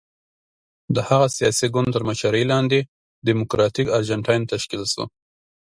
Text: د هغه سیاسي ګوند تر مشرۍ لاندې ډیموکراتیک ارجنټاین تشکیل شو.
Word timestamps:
د 0.95 0.97
هغه 1.09 1.27
سیاسي 1.37 1.67
ګوند 1.73 1.89
تر 1.95 2.03
مشرۍ 2.09 2.43
لاندې 2.51 2.79
ډیموکراتیک 3.27 3.87
ارجنټاین 3.97 4.41
تشکیل 4.53 4.83
شو. 4.91 5.03